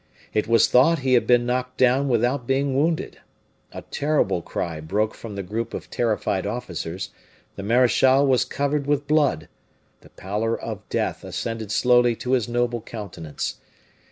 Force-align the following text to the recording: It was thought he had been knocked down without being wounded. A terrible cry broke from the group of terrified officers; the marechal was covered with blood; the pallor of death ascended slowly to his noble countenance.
It 0.33 0.47
was 0.47 0.67
thought 0.67 0.97
he 1.05 1.13
had 1.13 1.27
been 1.27 1.45
knocked 1.45 1.77
down 1.77 2.07
without 2.09 2.47
being 2.47 2.73
wounded. 2.75 3.19
A 3.71 3.83
terrible 3.83 4.41
cry 4.41 4.79
broke 4.81 5.13
from 5.13 5.35
the 5.35 5.43
group 5.43 5.75
of 5.75 5.91
terrified 5.91 6.47
officers; 6.47 7.11
the 7.55 7.61
marechal 7.61 8.25
was 8.25 8.43
covered 8.43 8.87
with 8.87 9.05
blood; 9.07 9.47
the 9.99 10.09
pallor 10.09 10.59
of 10.59 10.89
death 10.89 11.23
ascended 11.23 11.71
slowly 11.71 12.15
to 12.15 12.31
his 12.31 12.49
noble 12.49 12.81
countenance. 12.81 13.57